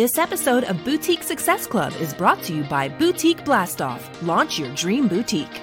[0.00, 4.00] This episode of Boutique Success Club is brought to you by Boutique Blastoff.
[4.26, 5.60] Launch your dream boutique.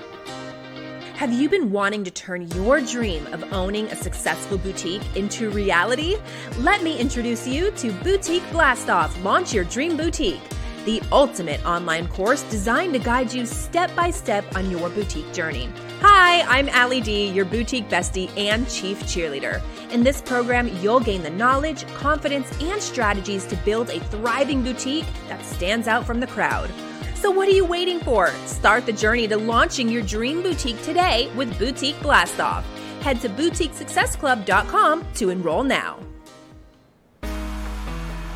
[1.15, 6.17] Have you been wanting to turn your dream of owning a successful boutique into reality?
[6.59, 9.23] Let me introduce you to Boutique Blastoff.
[9.23, 10.43] Launch your dream boutique
[10.87, 15.69] the ultimate online course designed to guide you step by step on your boutique journey.
[16.01, 19.63] Hi, I'm Ali Dee, your boutique bestie and chief cheerleader.
[19.91, 25.07] In this program, you'll gain the knowledge, confidence, and strategies to build a thriving boutique
[25.27, 26.69] that stands out from the crowd.
[27.15, 28.29] So, what are you waiting for?
[28.45, 32.61] Start the journey to launching your dream boutique today with Boutique Blastoff.
[33.01, 36.06] Head to boutiquesuccessclub.com to enroll now.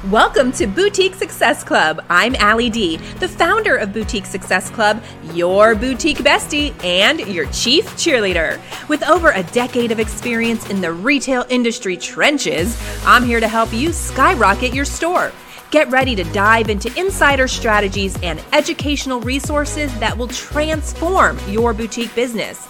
[0.10, 2.04] Welcome to Boutique Success Club.
[2.10, 5.00] I'm Ali Dee, the founder of Boutique Success Club,
[5.32, 8.60] your boutique bestie, and your chief cheerleader.
[8.90, 13.72] With over a decade of experience in the retail industry trenches, I'm here to help
[13.72, 15.32] you skyrocket your store.
[15.72, 22.14] Get ready to dive into insider strategies and educational resources that will transform your boutique
[22.14, 22.68] business.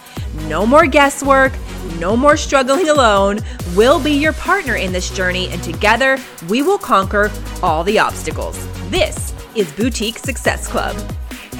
[0.47, 1.51] No more guesswork,
[1.97, 3.39] no more struggling alone.
[3.75, 7.31] We'll be your partner in this journey, and together we will conquer
[7.63, 8.67] all the obstacles.
[8.91, 10.95] This is Boutique Success Club.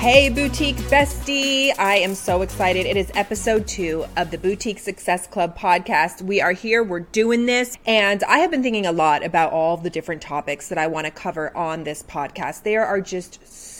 [0.01, 1.77] Hey, Boutique Bestie.
[1.77, 2.87] I am so excited.
[2.87, 6.23] It is episode two of the Boutique Success Club podcast.
[6.23, 9.77] We are here, we're doing this, and I have been thinking a lot about all
[9.77, 12.63] the different topics that I want to cover on this podcast.
[12.63, 13.70] There are just so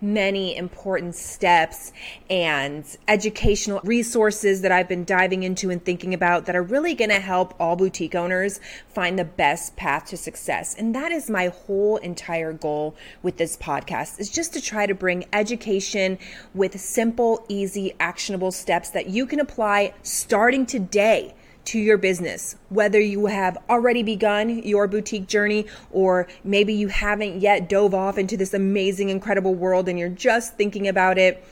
[0.00, 1.92] many important steps
[2.30, 7.10] and educational resources that I've been diving into and thinking about that are really going
[7.10, 10.74] to help all boutique owners find the best path to success.
[10.74, 14.94] And that is my whole entire goal with this podcast is just to try to
[14.94, 16.18] bring education
[16.54, 21.34] with simple, easy, actionable steps that you can apply starting today
[21.66, 27.40] to your business, whether you have already begun your boutique journey or maybe you haven't
[27.40, 31.44] yet dove off into this amazing, incredible world and you're just thinking about it.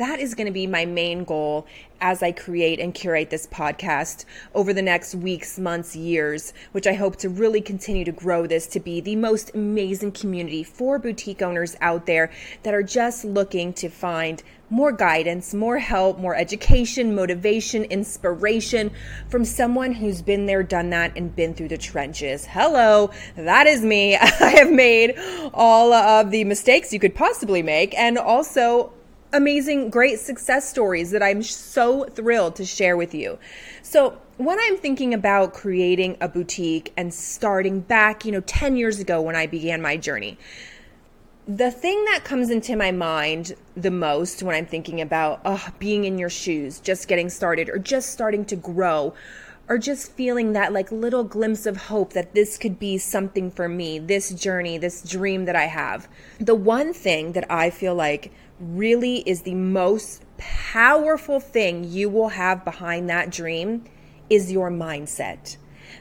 [0.00, 1.66] That is going to be my main goal
[2.00, 4.24] as I create and curate this podcast
[4.54, 8.66] over the next weeks, months, years, which I hope to really continue to grow this
[8.68, 12.30] to be the most amazing community for boutique owners out there
[12.62, 18.92] that are just looking to find more guidance, more help, more education, motivation, inspiration
[19.28, 22.46] from someone who's been there, done that, and been through the trenches.
[22.46, 24.16] Hello, that is me.
[24.16, 25.18] I have made
[25.52, 28.94] all of the mistakes you could possibly make and also
[29.32, 33.38] amazing, great success stories that I'm so thrilled to share with you.
[33.82, 38.98] So, when I'm thinking about creating a boutique and starting back, you know, 10 years
[38.98, 40.38] ago when I began my journey,
[41.46, 46.04] the thing that comes into my mind the most when I'm thinking about oh, being
[46.04, 49.14] in your shoes, just getting started, or just starting to grow,
[49.68, 53.68] or just feeling that like little glimpse of hope that this could be something for
[53.68, 56.08] me, this journey, this dream that I have.
[56.38, 62.28] The one thing that I feel like really is the most powerful thing you will
[62.30, 63.84] have behind that dream
[64.28, 65.56] is your mindset.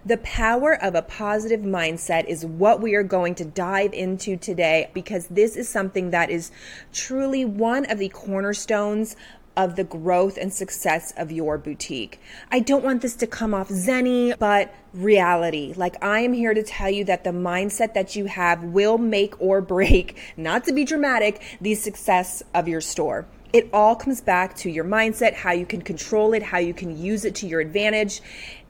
[0.05, 4.89] The power of a positive mindset is what we are going to dive into today
[4.93, 6.51] because this is something that is
[6.93, 9.15] truly one of the cornerstones
[9.55, 12.19] of the growth and success of your boutique.
[12.51, 15.73] I don't want this to come off zenny, but reality.
[15.75, 19.39] Like I am here to tell you that the mindset that you have will make
[19.41, 23.25] or break, not to be dramatic, the success of your store.
[23.51, 26.97] It all comes back to your mindset, how you can control it, how you can
[27.01, 28.21] use it to your advantage,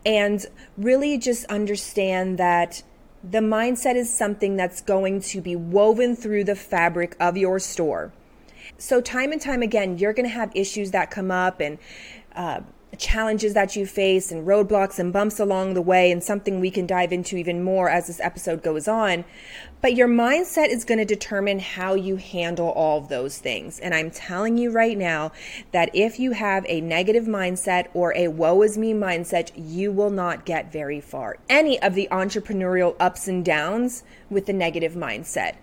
[0.06, 0.46] and
[0.78, 2.81] really just understand that
[3.23, 8.13] the mindset is something that's going to be woven through the fabric of your store.
[8.79, 11.78] So, time and time again, you're going to have issues that come up and
[12.34, 12.62] uh,
[12.97, 16.88] challenges that you face and roadblocks and bumps along the way, and something we can
[16.88, 19.25] dive into even more as this episode goes on.
[19.81, 23.79] But your mindset is going to determine how you handle all of those things.
[23.79, 25.34] And I'm telling you right now
[25.73, 30.09] that if you have a negative mindset or a woe is me mindset, you will
[30.09, 31.38] not get very far.
[31.50, 35.56] Any of the entrepreneurial ups and downs with the negative mindset.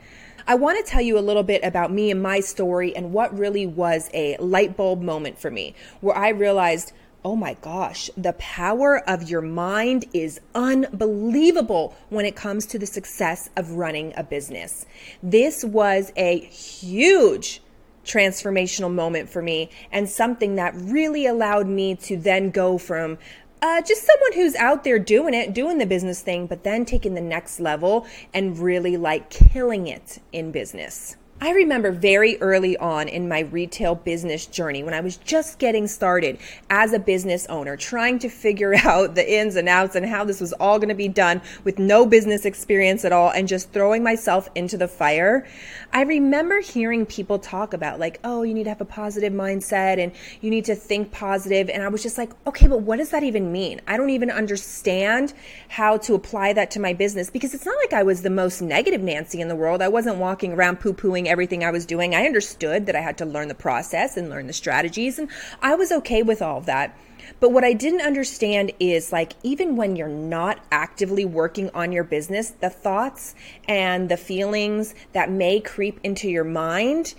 [0.48, 3.36] I want to tell you a little bit about me and my story and what
[3.36, 6.92] really was a light bulb moment for me, where I realized,
[7.24, 12.86] oh my gosh, the power of your mind is unbelievable when it comes to the
[12.86, 14.86] success of running a business.
[15.20, 17.60] This was a huge
[18.04, 23.18] transformational moment for me and something that really allowed me to then go from
[23.62, 27.14] uh, just someone who's out there doing it, doing the business thing, but then taking
[27.14, 31.16] the next level and really like killing it in business.
[31.38, 35.86] I remember very early on in my retail business journey when I was just getting
[35.86, 36.38] started
[36.70, 40.40] as a business owner, trying to figure out the ins and outs and how this
[40.40, 44.02] was all going to be done with no business experience at all and just throwing
[44.02, 45.46] myself into the fire.
[45.92, 50.02] I remember hearing people talk about, like, oh, you need to have a positive mindset
[50.02, 51.68] and you need to think positive.
[51.68, 53.82] And I was just like, okay, but what does that even mean?
[53.86, 55.34] I don't even understand
[55.68, 58.62] how to apply that to my business because it's not like I was the most
[58.62, 59.82] negative Nancy in the world.
[59.82, 62.14] I wasn't walking around poo pooing everything I was doing.
[62.14, 65.28] I understood that I had to learn the process and learn the strategies, and
[65.60, 66.96] I was okay with all of that.
[67.40, 72.04] But what I didn't understand is like, even when you're not actively working on your
[72.04, 73.34] business, the thoughts
[73.68, 77.14] and the feelings that may creep into your mind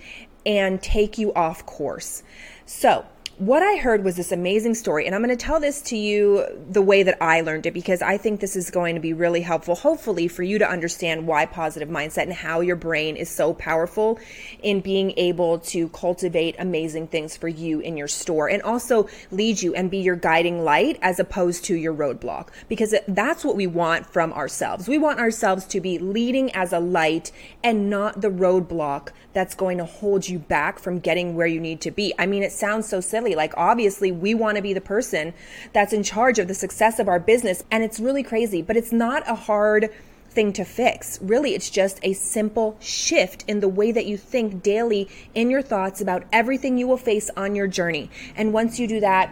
[0.46, 2.22] and take you off course.
[2.64, 3.04] So,
[3.38, 6.44] what I heard was this amazing story, and I'm going to tell this to you
[6.68, 9.42] the way that I learned it because I think this is going to be really
[9.42, 13.54] helpful, hopefully, for you to understand why positive mindset and how your brain is so
[13.54, 14.18] powerful
[14.60, 19.62] in being able to cultivate amazing things for you in your store and also lead
[19.62, 23.68] you and be your guiding light as opposed to your roadblock because that's what we
[23.68, 24.88] want from ourselves.
[24.88, 27.30] We want ourselves to be leading as a light
[27.62, 31.80] and not the roadblock that's going to hold you back from getting where you need
[31.82, 32.12] to be.
[32.18, 33.27] I mean, it sounds so silly.
[33.34, 35.34] Like, obviously, we want to be the person
[35.72, 37.64] that's in charge of the success of our business.
[37.70, 39.90] And it's really crazy, but it's not a hard
[40.30, 41.20] thing to fix.
[41.22, 45.62] Really, it's just a simple shift in the way that you think daily in your
[45.62, 48.10] thoughts about everything you will face on your journey.
[48.36, 49.30] And once you do that,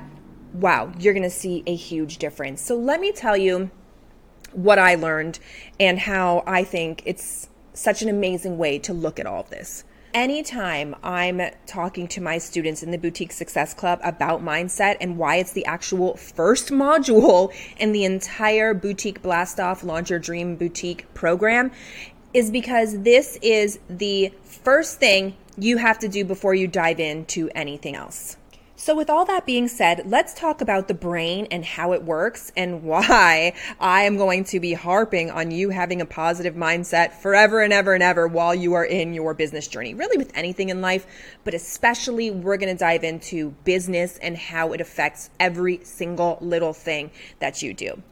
[0.52, 2.62] wow, you're going to see a huge difference.
[2.62, 3.70] So, let me tell you
[4.52, 5.38] what I learned
[5.78, 9.84] and how I think it's such an amazing way to look at all of this.
[10.16, 15.36] Anytime I'm talking to my students in the Boutique Success Club about mindset and why
[15.36, 21.04] it's the actual first module in the entire Boutique Blast Off Launch Your Dream Boutique
[21.12, 21.70] program,
[22.32, 27.50] is because this is the first thing you have to do before you dive into
[27.54, 28.38] anything else.
[28.78, 32.52] So, with all that being said, let's talk about the brain and how it works
[32.54, 37.62] and why I am going to be harping on you having a positive mindset forever
[37.62, 39.94] and ever and ever while you are in your business journey.
[39.94, 41.06] Really, with anything in life,
[41.42, 46.74] but especially we're going to dive into business and how it affects every single little
[46.74, 48.02] thing that you do.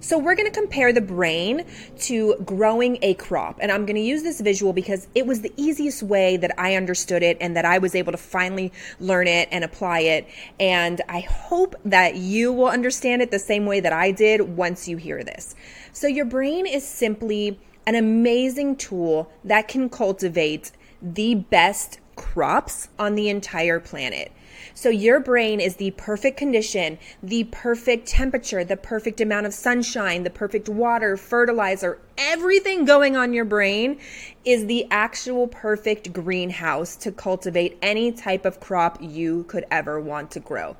[0.00, 1.64] So we're going to compare the brain
[2.00, 3.58] to growing a crop.
[3.60, 6.74] And I'm going to use this visual because it was the easiest way that I
[6.74, 10.28] understood it and that I was able to finally learn it and apply it.
[10.60, 14.88] And I hope that you will understand it the same way that I did once
[14.88, 15.54] you hear this.
[15.92, 20.72] So your brain is simply an amazing tool that can cultivate
[21.02, 24.32] the best crops on the entire planet.
[24.74, 30.22] So your brain is the perfect condition, the perfect temperature, the perfect amount of sunshine,
[30.22, 33.98] the perfect water, fertilizer, everything going on your brain
[34.44, 40.30] is the actual perfect greenhouse to cultivate any type of crop you could ever want
[40.32, 40.76] to grow.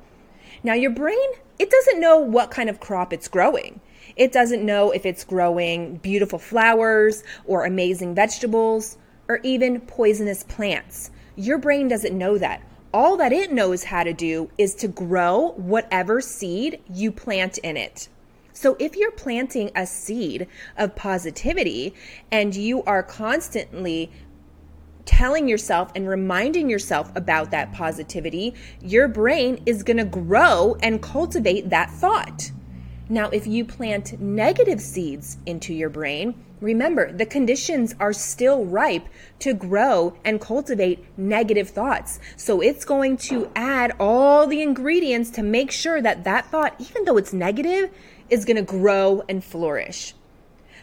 [0.63, 1.29] Now, your brain,
[1.59, 3.81] it doesn't know what kind of crop it's growing.
[4.15, 11.11] It doesn't know if it's growing beautiful flowers or amazing vegetables or even poisonous plants.
[11.35, 12.61] Your brain doesn't know that
[12.95, 17.75] all that it knows how to do is to grow whatever seed you plant in
[17.75, 18.07] it.
[18.53, 20.47] So if you're planting a seed
[20.77, 21.93] of positivity
[22.31, 24.13] and you are constantly
[25.03, 31.01] telling yourself and reminding yourself about that positivity, your brain is going to grow and
[31.01, 32.49] cultivate that thought.
[33.09, 39.07] Now, if you plant negative seeds into your brain, remember the conditions are still ripe
[39.39, 42.19] to grow and cultivate negative thoughts.
[42.37, 47.05] So it's going to add all the ingredients to make sure that that thought, even
[47.05, 47.91] though it's negative,
[48.29, 50.13] is going to grow and flourish.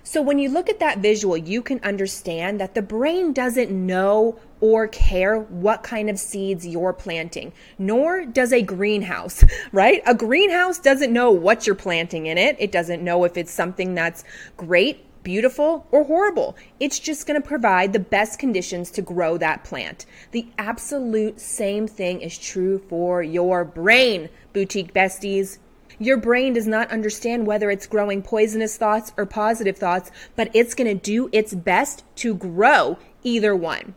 [0.04, 4.38] So when you look at that visual, you can understand that the brain doesn't know
[4.61, 10.02] or care what kind of seeds you're planting, nor does a greenhouse, right?
[10.06, 12.56] A greenhouse doesn't know what you're planting in it.
[12.58, 14.25] It doesn't know if it's something that's
[14.56, 16.57] great, beautiful, or horrible.
[16.81, 20.07] It's just going to provide the best conditions to grow that plant.
[20.33, 25.59] The absolute same thing is true for your brain, boutique besties.
[25.99, 30.75] Your brain does not understand whether it's growing poisonous thoughts or positive thoughts, but it's
[30.75, 33.95] going to do its best to grow either one.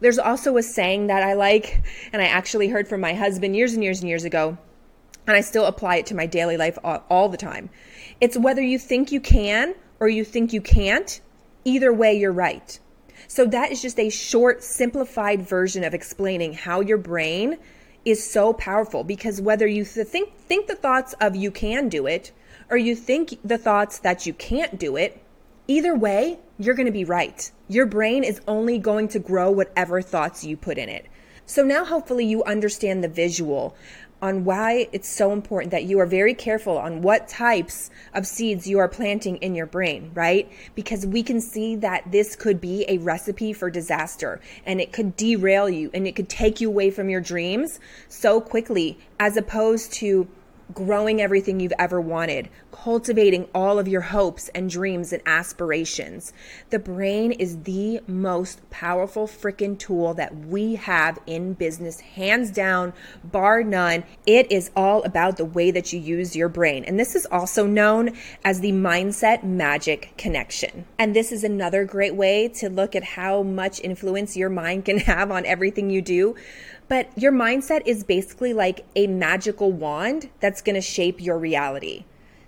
[0.00, 3.72] There's also a saying that I like, and I actually heard from my husband years
[3.72, 4.58] and years and years ago,
[5.26, 7.70] and I still apply it to my daily life all, all the time.
[8.20, 11.20] It's whether you think you can or you think you can't,
[11.64, 12.78] either way, you're right.
[13.26, 17.58] So that is just a short, simplified version of explaining how your brain
[18.04, 22.32] is so powerful because whether you think think the thoughts of you can do it
[22.70, 25.22] or you think the thoughts that you can't do it,
[25.68, 27.50] either way, you're going to be right.
[27.68, 31.06] Your brain is only going to grow whatever thoughts you put in it.
[31.46, 33.76] So now hopefully you understand the visual
[34.24, 38.66] on why it's so important that you are very careful on what types of seeds
[38.66, 40.50] you are planting in your brain, right?
[40.74, 45.14] Because we can see that this could be a recipe for disaster and it could
[45.14, 47.78] derail you and it could take you away from your dreams
[48.08, 50.26] so quickly as opposed to
[50.72, 56.32] growing everything you've ever wanted, cultivating all of your hopes and dreams and aspirations.
[56.70, 62.92] The brain is the most powerful freaking tool that we have in business, hands down,
[63.22, 64.02] bar none.
[64.26, 66.84] It is all about the way that you use your brain.
[66.84, 70.84] And this is also known as the mindset magic connection.
[70.98, 74.98] And this is another great way to look at how much influence your mind can
[75.10, 76.34] have on everything you do.
[76.88, 82.04] But your mindset is basically like a magical wand that's going to shape your reality.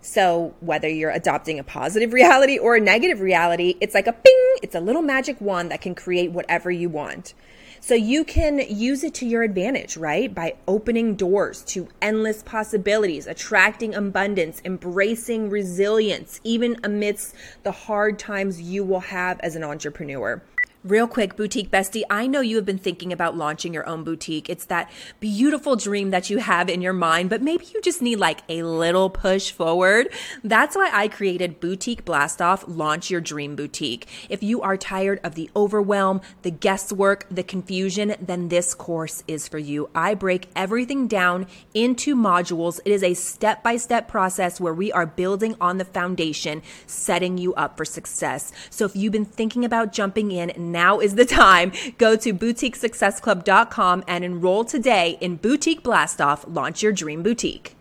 [0.06, 4.56] So, whether you're adopting a positive reality or a negative reality, it's like a ping,
[4.62, 7.34] it's a little magic wand that can create whatever you want.
[7.80, 10.32] So, you can use it to your advantage, right?
[10.32, 17.34] By opening doors to endless possibilities, attracting abundance, embracing resilience, even amidst
[17.64, 20.40] the hard times you will have as an entrepreneur.
[20.86, 24.48] Real quick, boutique bestie, I know you have been thinking about launching your own boutique.
[24.48, 24.88] It's that
[25.18, 28.62] beautiful dream that you have in your mind, but maybe you just need like a
[28.62, 30.08] little push forward.
[30.44, 34.06] That's why I created Boutique Blastoff Launch Your Dream Boutique.
[34.28, 39.48] If you are tired of the overwhelm, the guesswork, the confusion, then this course is
[39.48, 39.90] for you.
[39.92, 42.78] I break everything down into modules.
[42.84, 47.38] It is a step by step process where we are building on the foundation, setting
[47.38, 48.52] you up for success.
[48.70, 51.73] So if you've been thinking about jumping in, now is the time.
[51.97, 57.75] Go to boutiquesuccessclub.com and enroll today in Boutique Blastoff Launch Your Dream Boutique.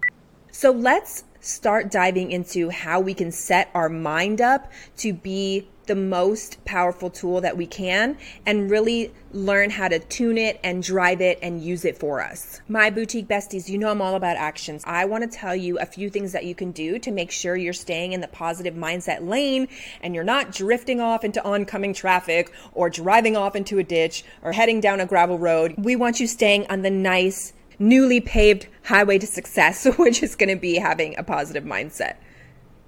[0.52, 5.96] So let's start diving into how we can set our mind up to be the
[5.96, 11.22] most powerful tool that we can and really learn how to tune it and drive
[11.22, 12.62] it and use it for us.
[12.68, 14.82] My boutique besties, you know I'm all about actions.
[14.86, 17.56] I want to tell you a few things that you can do to make sure
[17.56, 19.68] you're staying in the positive mindset lane
[20.02, 24.54] and you're not drifting off into oncoming traffic or driving off into a ditch or
[24.54, 25.75] heading down a gravel road.
[25.78, 30.50] We want you staying on the nice, newly paved highway to success, which is going
[30.50, 32.17] to be having a positive mindset.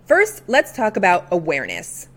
[0.05, 2.07] First, let's talk about awareness.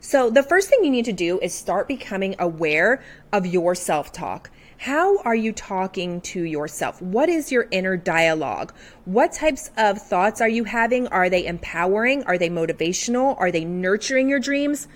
[0.00, 4.12] So, the first thing you need to do is start becoming aware of your self
[4.12, 4.50] talk.
[4.78, 7.00] How are you talking to yourself?
[7.00, 8.72] What is your inner dialogue?
[9.04, 11.08] What types of thoughts are you having?
[11.08, 12.22] Are they empowering?
[12.24, 13.36] Are they motivational?
[13.38, 14.86] Are they nurturing your dreams?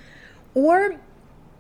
[0.55, 0.97] Or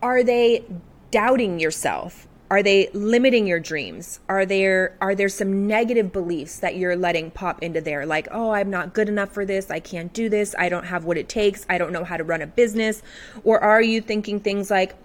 [0.02, 0.64] are they
[1.10, 2.28] doubting yourself?
[2.50, 4.18] Are they limiting your dreams?
[4.28, 8.50] Are there are there some negative beliefs that you're letting pop into there like, "Oh,
[8.50, 9.70] I'm not good enough for this.
[9.70, 10.54] I can't do this.
[10.58, 11.64] I don't have what it takes.
[11.68, 13.02] I don't know how to run a business."
[13.44, 14.96] Or are you thinking things like,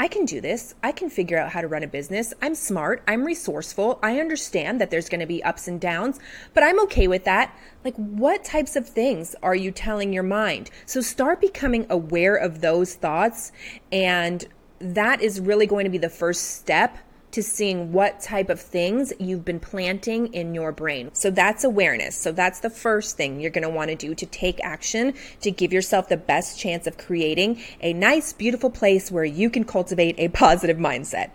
[0.00, 0.74] I can do this.
[0.82, 2.34] I can figure out how to run a business.
[2.42, 3.04] I'm smart.
[3.06, 4.00] I'm resourceful.
[4.02, 6.18] I understand that there's going to be ups and downs,
[6.54, 7.56] but I'm okay with that.
[7.84, 10.70] Like, what types of things are you telling your mind?
[10.86, 13.52] So start becoming aware of those thoughts
[13.92, 14.44] and
[14.82, 16.98] that is really going to be the first step
[17.32, 21.10] to seeing what type of things you've been planting in your brain.
[21.14, 22.14] So that's awareness.
[22.14, 25.50] So that's the first thing you're going to want to do to take action to
[25.50, 30.16] give yourself the best chance of creating a nice, beautiful place where you can cultivate
[30.18, 31.30] a positive mindset.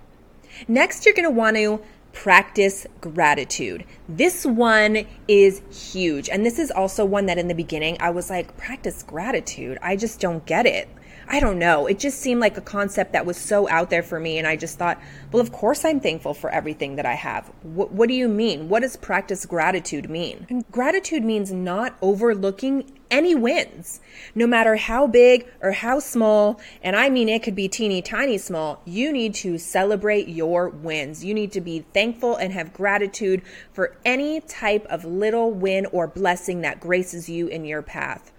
[0.67, 1.81] Next, you're going to want to
[2.13, 3.83] practice gratitude.
[4.07, 6.29] This one is huge.
[6.29, 9.77] And this is also one that in the beginning I was like, practice gratitude.
[9.81, 10.89] I just don't get it.
[11.29, 11.87] I don't know.
[11.87, 14.37] It just seemed like a concept that was so out there for me.
[14.37, 14.99] And I just thought,
[15.31, 17.51] well, of course I'm thankful for everything that I have.
[17.63, 18.69] What, what do you mean?
[18.69, 20.47] What does practice gratitude mean?
[20.49, 23.99] And gratitude means not overlooking any wins,
[24.35, 26.61] no matter how big or how small.
[26.81, 28.81] And I mean, it could be teeny tiny small.
[28.85, 31.25] You need to celebrate your wins.
[31.25, 33.41] You need to be thankful and have gratitude
[33.73, 38.31] for any type of little win or blessing that graces you in your path.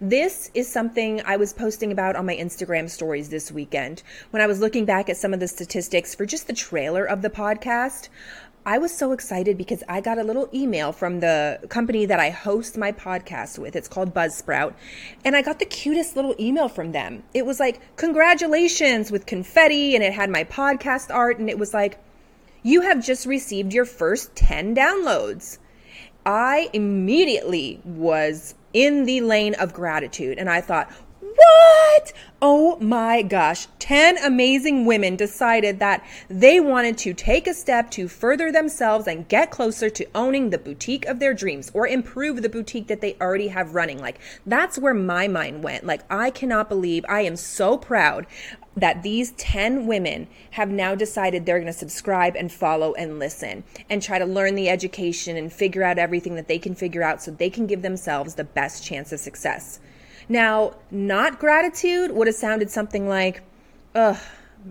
[0.00, 4.02] This is something I was posting about on my Instagram stories this weekend.
[4.28, 7.22] When I was looking back at some of the statistics for just the trailer of
[7.22, 8.10] the podcast,
[8.66, 12.28] I was so excited because I got a little email from the company that I
[12.28, 13.74] host my podcast with.
[13.74, 14.74] It's called Buzzsprout.
[15.24, 17.22] And I got the cutest little email from them.
[17.32, 21.72] It was like, Congratulations with confetti, and it had my podcast art, and it was
[21.72, 21.98] like,
[22.62, 25.56] You have just received your first 10 downloads.
[26.26, 30.36] I immediately was in the lane of gratitude.
[30.38, 32.12] And I thought, What?
[32.42, 33.68] Oh my gosh.
[33.78, 39.26] 10 amazing women decided that they wanted to take a step to further themselves and
[39.28, 43.16] get closer to owning the boutique of their dreams or improve the boutique that they
[43.18, 43.98] already have running.
[43.98, 45.86] Like, that's where my mind went.
[45.86, 48.26] Like, I cannot believe I am so proud
[48.76, 53.64] that these 10 women have now decided they're going to subscribe and follow and listen
[53.88, 57.22] and try to learn the education and figure out everything that they can figure out
[57.22, 59.80] so they can give themselves the best chance of success.
[60.28, 63.42] Now, not gratitude would have sounded something like,
[63.94, 64.18] ugh,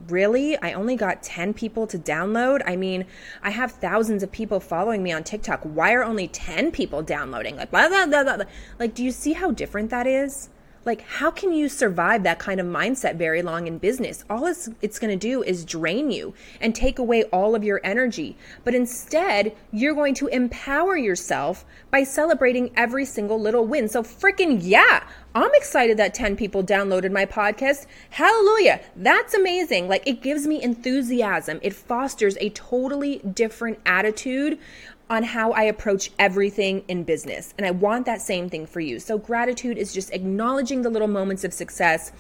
[0.08, 0.58] really?
[0.58, 2.62] I only got 10 people to download?
[2.66, 3.06] I mean,
[3.42, 5.62] I have thousands of people following me on TikTok.
[5.64, 7.56] Why are only 10 people downloading?
[7.56, 8.46] Like, blah, blah, blah, blah.
[8.80, 10.50] Like, do you see how different that is?
[10.86, 14.24] Like, how can you survive that kind of mindset very long in business?
[14.30, 17.82] All it's, it's going to do is drain you and take away all of your
[17.84, 18.38] energy.
[18.64, 23.90] But instead, you're going to empower yourself by celebrating every single little win.
[23.90, 27.88] So, freaking yeah, I'm excited that 10 people downloaded my podcast.
[28.12, 28.80] Hallelujah.
[28.96, 29.88] That's amazing.
[29.88, 34.60] Like, it gives me enthusiasm, it fosters a totally different attitude
[35.10, 37.54] on how I approach everything in business.
[37.58, 39.00] And I want that same thing for you.
[39.00, 42.12] So, gratitude is just acknowledging the little moments of success.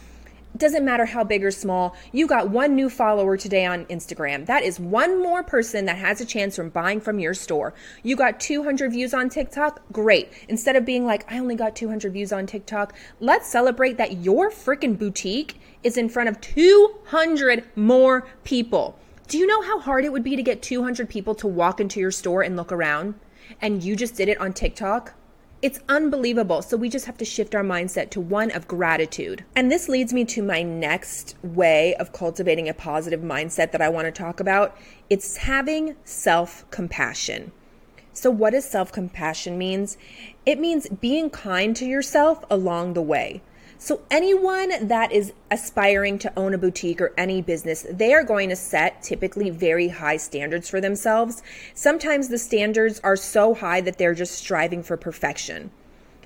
[0.55, 1.97] It doesn't matter how big or small.
[2.13, 4.45] You got one new follower today on Instagram.
[4.45, 7.73] That is one more person that has a chance from buying from your store.
[8.03, 9.81] You got 200 views on TikTok.
[9.91, 10.31] Great.
[10.47, 14.49] Instead of being like, I only got 200 views on TikTok, let's celebrate that your
[14.49, 18.97] freaking boutique is in front of 200 more people.
[19.27, 21.99] Do you know how hard it would be to get 200 people to walk into
[21.99, 23.15] your store and look around?
[23.59, 25.15] And you just did it on TikTok?
[25.63, 26.61] It's unbelievable.
[26.61, 29.43] So we just have to shift our mindset to one of gratitude.
[29.55, 33.89] And this leads me to my next way of cultivating a positive mindset that I
[33.89, 34.77] want to talk about.
[35.09, 37.51] It's having self-compassion.
[38.13, 39.97] So what does self-compassion means?
[40.45, 43.41] It means being kind to yourself along the way.
[43.77, 48.49] So, anyone that is aspiring to own a boutique or any business, they are going
[48.49, 51.43] to set typically very high standards for themselves.
[51.73, 55.71] Sometimes the standards are so high that they're just striving for perfection.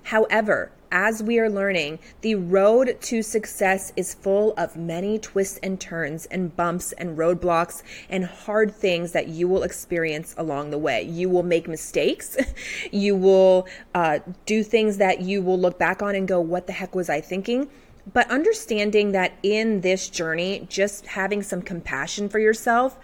[0.03, 5.79] However, as we are learning, the road to success is full of many twists and
[5.79, 11.03] turns and bumps and roadblocks and hard things that you will experience along the way.
[11.03, 12.37] You will make mistakes.
[12.91, 16.73] you will uh, do things that you will look back on and go, What the
[16.73, 17.69] heck was I thinking?
[18.11, 22.97] But understanding that in this journey, just having some compassion for yourself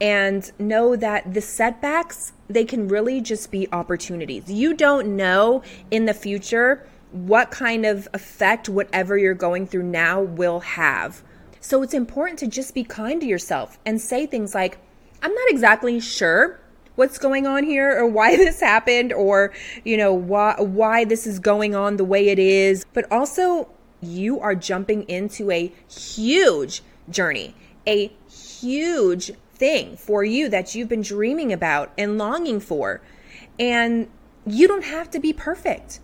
[0.00, 4.50] and know that the setbacks, they can really just be opportunities.
[4.50, 10.20] You don't know in the future what kind of effect whatever you're going through now
[10.20, 11.22] will have.
[11.60, 14.78] So it's important to just be kind to yourself and say things like,
[15.22, 16.60] I'm not exactly sure
[16.94, 19.52] what's going on here or why this happened or
[19.84, 22.84] you know why why this is going on the way it is.
[22.92, 23.68] But also
[24.00, 27.54] you are jumping into a huge journey
[27.88, 33.00] a huge thing for you that you've been dreaming about and longing for.
[33.58, 34.08] And
[34.46, 36.00] you don't have to be perfect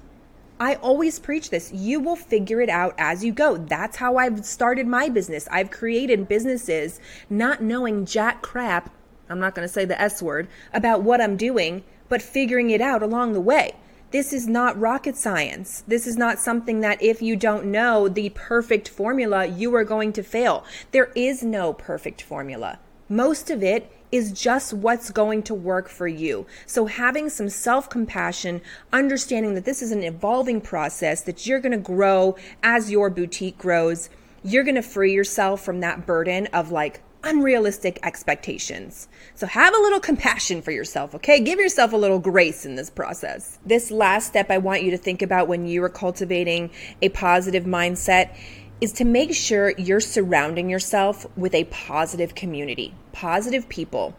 [0.64, 1.70] I always preach this.
[1.74, 3.59] You will figure it out as you go.
[3.59, 5.46] That's how I've started my business.
[5.50, 8.88] I've created businesses not knowing jack crap,
[9.29, 12.81] I'm not going to say the S word, about what I'm doing, but figuring it
[12.81, 13.74] out along the way.
[14.11, 15.85] This is not rocket science.
[15.87, 20.14] This is not something that if you don't know the perfect formula, you are going
[20.14, 20.64] to fail.
[20.92, 22.79] There is no perfect formula.
[23.07, 26.46] Most of it is just what's going to work for you.
[26.66, 31.72] So, having some self compassion, understanding that this is an evolving process, that you're going
[31.72, 34.09] to grow as your boutique grows,
[34.44, 39.09] you're going to free yourself from that burden of like, unrealistic expectations.
[39.35, 41.40] So have a little compassion for yourself, okay?
[41.40, 43.59] Give yourself a little grace in this process.
[43.64, 47.64] This last step I want you to think about when you are cultivating a positive
[47.64, 48.37] mindset
[48.80, 54.14] is to make sure you're surrounding yourself with a positive community, positive people.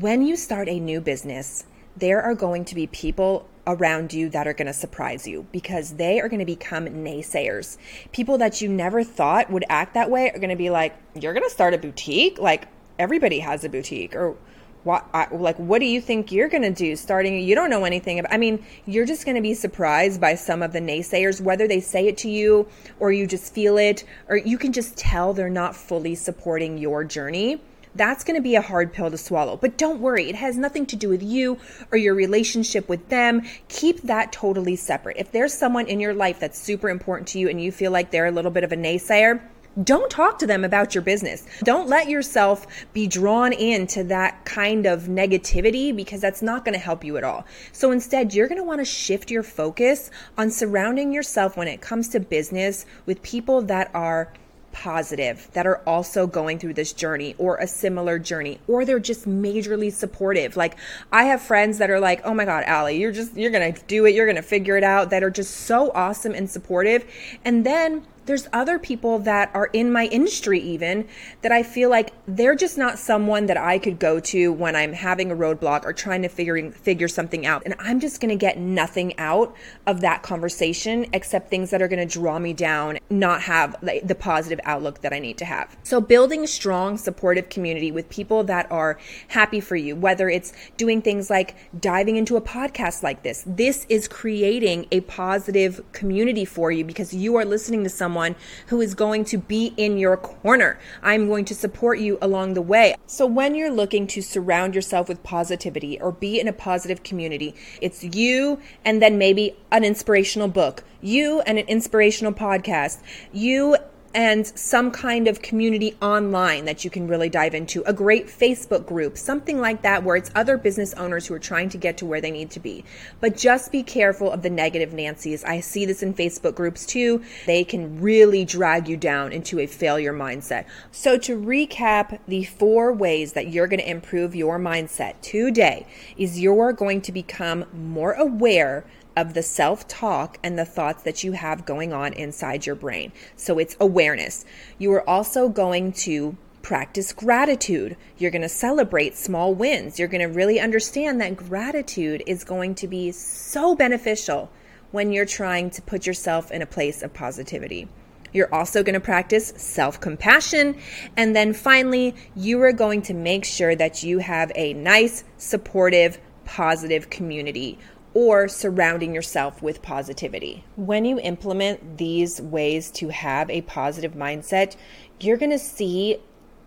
[0.00, 1.64] When you start a new business,
[1.96, 5.94] there are going to be people around you that are going to surprise you because
[5.94, 7.76] they are going to become naysayers.
[8.12, 11.34] People that you never thought would act that way are going to be like, You're
[11.34, 12.38] going to start a boutique?
[12.38, 14.14] Like, everybody has a boutique.
[14.14, 14.36] Or,
[14.84, 18.18] what like what do you think you're going to do starting you don't know anything
[18.18, 21.68] about i mean you're just going to be surprised by some of the naysayers whether
[21.68, 22.66] they say it to you
[22.98, 27.04] or you just feel it or you can just tell they're not fully supporting your
[27.04, 27.60] journey
[27.94, 29.56] that's going to be a hard pill to swallow.
[29.56, 31.58] But don't worry, it has nothing to do with you
[31.90, 33.42] or your relationship with them.
[33.68, 35.18] Keep that totally separate.
[35.18, 38.10] If there's someone in your life that's super important to you and you feel like
[38.10, 39.42] they're a little bit of a naysayer,
[39.82, 41.46] don't talk to them about your business.
[41.64, 46.78] Don't let yourself be drawn into that kind of negativity because that's not going to
[46.78, 47.46] help you at all.
[47.72, 51.80] So instead, you're going to want to shift your focus on surrounding yourself when it
[51.80, 54.32] comes to business with people that are
[54.72, 59.28] positive that are also going through this journey or a similar journey or they're just
[59.28, 60.78] majorly supportive like
[61.12, 64.06] i have friends that are like oh my god ali you're just you're gonna do
[64.06, 67.04] it you're gonna figure it out that are just so awesome and supportive
[67.44, 71.08] and then there's other people that are in my industry even
[71.42, 74.92] that I feel like they're just not someone that I could go to when I'm
[74.92, 77.62] having a roadblock or trying to figure figure something out.
[77.64, 79.54] And I'm just going to get nothing out
[79.86, 84.06] of that conversation except things that are going to draw me down, not have like,
[84.06, 85.76] the positive outlook that I need to have.
[85.82, 90.52] So building a strong supportive community with people that are happy for you, whether it's
[90.76, 93.42] doing things like diving into a podcast like this.
[93.46, 98.36] This is creating a positive community for you because you are listening to someone someone
[98.66, 100.78] who is going to be in your corner.
[101.02, 102.94] I'm going to support you along the way.
[103.06, 107.54] So when you're looking to surround yourself with positivity or be in a positive community,
[107.80, 113.00] it's you and then maybe an inspirational book, you and an inspirational podcast,
[113.32, 113.76] you
[114.14, 118.86] and some kind of community online that you can really dive into, a great Facebook
[118.86, 122.06] group, something like that, where it's other business owners who are trying to get to
[122.06, 122.84] where they need to be.
[123.20, 125.44] But just be careful of the negative Nancy's.
[125.44, 127.22] I see this in Facebook groups too.
[127.46, 130.66] They can really drag you down into a failure mindset.
[130.90, 136.40] So, to recap, the four ways that you're going to improve your mindset today is
[136.40, 138.84] you're going to become more aware
[139.16, 143.12] of the self talk and the thoughts that you have going on inside your brain.
[143.36, 144.44] So it's awareness.
[144.78, 147.96] You are also going to practice gratitude.
[148.18, 149.98] You're going to celebrate small wins.
[149.98, 154.50] You're going to really understand that gratitude is going to be so beneficial
[154.92, 157.88] when you're trying to put yourself in a place of positivity.
[158.32, 160.78] You're also going to practice self compassion.
[161.16, 166.18] And then finally, you are going to make sure that you have a nice, supportive,
[166.44, 167.78] positive community
[168.14, 170.64] or surrounding yourself with positivity.
[170.76, 174.76] When you implement these ways to have a positive mindset,
[175.20, 176.18] you're going to see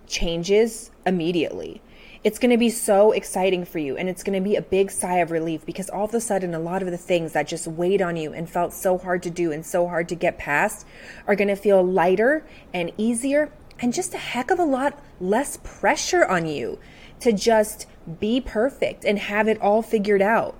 [0.08, 1.82] changes immediately.
[2.24, 4.90] It's going to be so exciting for you and it's going to be a big
[4.90, 7.68] sigh of relief because all of a sudden, a lot of the things that just
[7.68, 10.88] weighed on you and felt so hard to do and so hard to get past
[11.28, 15.60] are going to feel lighter and easier and just a heck of a lot less
[15.64, 16.80] pressure on you
[17.20, 17.86] to just
[18.20, 20.58] be perfect and have it all figured out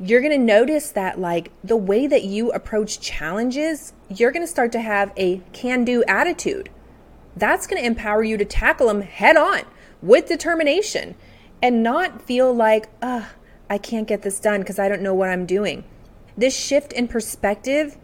[0.00, 4.50] you're going to notice that like the way that you approach challenges, you're going to
[4.50, 6.70] start to have a can do attitude.
[7.36, 9.62] That's going to empower you to tackle them head on
[10.02, 11.14] with determination
[11.62, 13.24] and not feel like, ugh,
[13.70, 15.84] I can't get this done because I don't know what I'm doing.
[16.36, 17.96] This shift in perspective,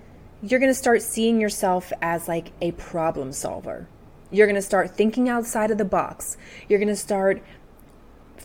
[0.42, 3.86] you're going to start seeing yourself as like a problem solver.
[4.30, 6.36] You're going to start thinking outside of the box.
[6.68, 7.42] You're going to start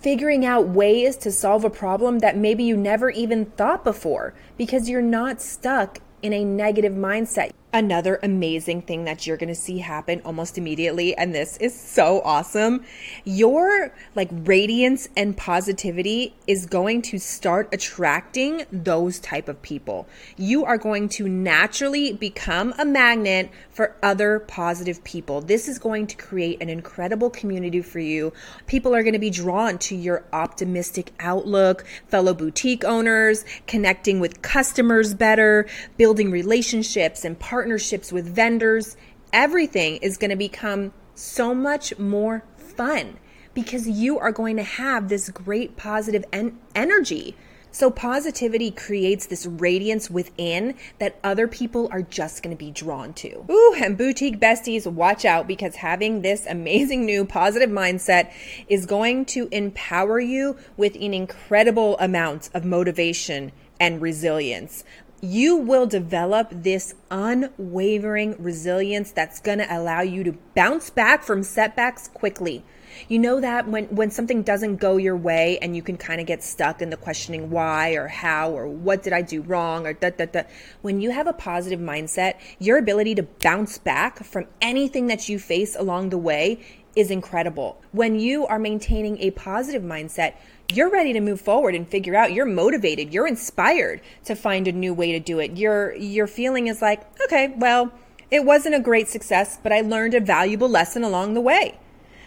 [0.05, 4.87] figuring out ways to solve a problem that maybe you never even thought before because
[4.87, 7.49] you're not stuck in a negative mindset.
[7.75, 12.21] Another amazing thing that you're going to see happen almost immediately and this is so
[12.21, 12.85] awesome.
[13.25, 20.07] Your like radiance and positivity is going to start attracting those type of people.
[20.37, 25.41] You are going to naturally become a magnet for other positive people.
[25.41, 28.31] This is going to create an incredible community for you.
[28.67, 34.41] People are going to be drawn to your optimistic outlook, fellow boutique owners, connecting with
[34.41, 38.95] customers better, building relationships and partnerships partnerships with vendors,
[39.33, 43.17] everything is going to become so much more fun
[43.55, 47.35] because you are going to have this great positive en- energy.
[47.71, 53.13] So, positivity creates this radiance within that other people are just going to be drawn
[53.15, 53.43] to.
[53.49, 58.31] Ooh, and boutique besties, watch out because having this amazing new positive mindset
[58.69, 64.83] is going to empower you with an incredible amount of motivation and resilience
[65.25, 71.43] you will develop this unwavering resilience that's going to allow you to bounce back from
[71.43, 72.63] setbacks quickly.
[73.09, 76.27] You know that when, when something doesn't go your way and you can kind of
[76.27, 79.93] get stuck in the questioning why or how or what did I do wrong or
[79.93, 80.43] da da da.
[80.81, 85.39] When you have a positive mindset, your ability to bounce back from anything that you
[85.39, 86.59] face along the way
[86.95, 87.81] is incredible.
[87.91, 90.35] When you are maintaining a positive mindset,
[90.73, 94.71] you're ready to move forward and figure out you're motivated you're inspired to find a
[94.71, 97.91] new way to do it your your feeling is like okay well
[98.31, 101.77] it wasn't a great success but i learned a valuable lesson along the way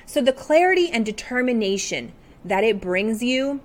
[0.07, 2.13] so the clarity and determination
[2.45, 3.61] that it brings you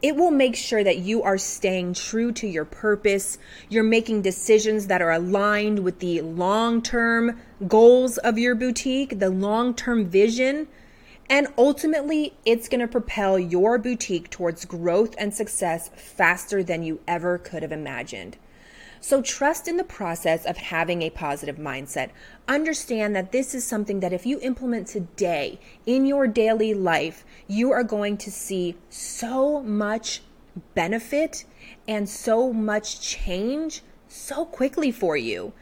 [0.00, 3.36] it will make sure that you are staying true to your purpose.
[3.68, 9.30] You're making decisions that are aligned with the long term goals of your boutique, the
[9.30, 10.68] long term vision.
[11.30, 17.00] And ultimately, it's going to propel your boutique towards growth and success faster than you
[17.06, 18.38] ever could have imagined.
[19.00, 22.10] So trust in the process of having a positive mindset.
[22.48, 27.70] Understand that this is something that if you implement today in your daily life, you
[27.70, 30.22] are going to see so much
[30.74, 31.44] benefit
[31.86, 35.52] and so much change so quickly for you.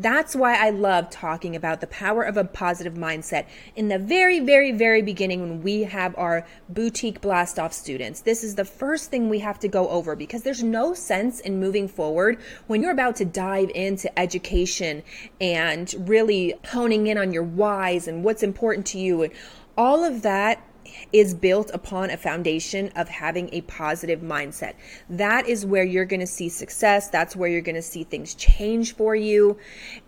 [0.00, 4.38] That's why I love talking about the power of a positive mindset in the very,
[4.38, 8.20] very, very beginning when we have our boutique blast off students.
[8.20, 11.58] This is the first thing we have to go over because there's no sense in
[11.58, 15.02] moving forward when you're about to dive into education
[15.40, 19.32] and really honing in on your whys and what's important to you and
[19.76, 20.62] all of that
[21.12, 24.74] is built upon a foundation of having a positive mindset.
[25.08, 27.08] That is where you're going to see success.
[27.08, 29.58] That's where you're going to see things change for you.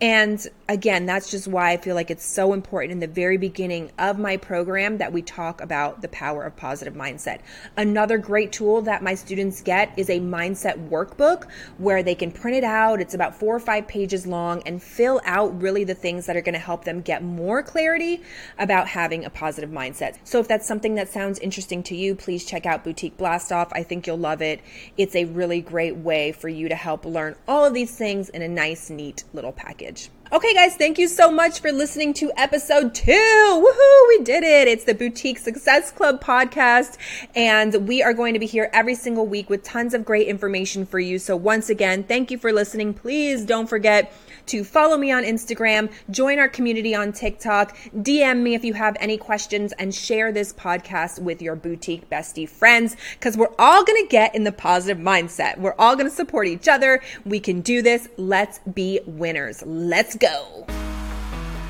[0.01, 3.91] And again, that's just why I feel like it's so important in the very beginning
[3.99, 7.41] of my program that we talk about the power of positive mindset.
[7.77, 12.57] Another great tool that my students get is a mindset workbook where they can print
[12.57, 13.01] it out.
[13.01, 16.41] It's about four or five pages long and fill out really the things that are
[16.41, 18.23] going to help them get more clarity
[18.57, 20.19] about having a positive mindset.
[20.23, 23.73] So if that's something that sounds interesting to you, please check out Boutique Blast Off.
[23.73, 24.61] I think you'll love it.
[24.97, 28.43] It's a really great way for you to help learn all of these things in
[28.43, 30.11] a nice, neat little package.
[30.33, 33.11] Okay, guys, thank you so much for listening to episode two.
[33.11, 34.69] Woohoo, we did it.
[34.69, 36.99] It's the Boutique Success Club podcast,
[37.35, 40.87] and we are going to be here every single week with tons of great information
[40.87, 41.19] for you.
[41.19, 42.95] So, once again, thank you for listening.
[42.95, 44.13] Please don't forget
[44.47, 48.97] to follow me on Instagram, join our community on TikTok, DM me if you have
[49.01, 54.03] any questions, and share this podcast with your boutique bestie friends because we're all going
[54.03, 55.59] to get in the positive mindset.
[55.59, 57.01] We're all going to support each other.
[57.25, 58.09] We can do this.
[58.17, 59.63] Let's be winners.
[59.67, 60.65] Let's go.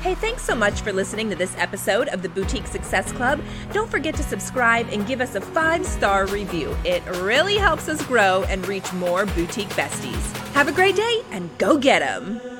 [0.01, 3.39] Hey, thanks so much for listening to this episode of the Boutique Success Club.
[3.71, 6.75] Don't forget to subscribe and give us a five star review.
[6.83, 10.37] It really helps us grow and reach more boutique besties.
[10.53, 12.50] Have a great day and go get them.